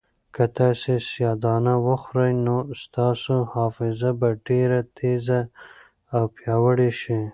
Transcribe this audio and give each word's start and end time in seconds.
که 0.33 0.43
تاسي 0.55 0.95
سیاه 1.07 1.35
دانه 1.43 1.75
وخورئ 1.85 2.33
نو 2.45 2.57
ستاسو 2.83 3.35
حافظه 3.53 4.09
به 4.19 4.29
ډېره 4.47 4.79
تېزه 4.97 5.41
او 6.15 6.23
پیاوړې 6.37 6.91
شي. 7.01 7.21